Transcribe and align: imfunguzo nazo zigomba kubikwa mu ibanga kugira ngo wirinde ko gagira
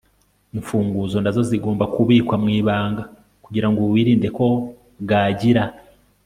imfunguzo 0.55 1.15
nazo 1.19 1.41
zigomba 1.49 1.85
kubikwa 1.95 2.35
mu 2.43 2.49
ibanga 2.59 3.03
kugira 3.43 3.67
ngo 3.69 3.81
wirinde 3.93 4.27
ko 4.37 4.45
gagira 5.09 5.63